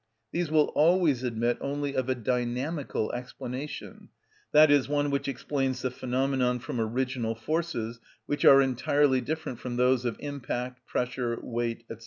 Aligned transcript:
These 0.31 0.49
will 0.49 0.71
always 0.73 1.21
admit 1.21 1.59
only 1.61 1.93
of 1.93 2.09
a 2.09 2.15
dynamical 2.15 3.11
explanation, 3.11 4.09
i.e., 4.51 4.81
one 4.87 5.11
which 5.11 5.27
explains 5.27 5.83
the 5.83 5.91
phenomenon 5.91 6.57
from 6.57 6.81
original 6.81 7.35
forces 7.35 7.99
which 8.25 8.43
are 8.43 8.63
entirely 8.63 9.21
different 9.21 9.59
from 9.59 9.75
those 9.75 10.03
of 10.03 10.15
impact, 10.19 10.87
pressure, 10.87 11.37
weight, 11.39 11.83
&c. 11.87 11.97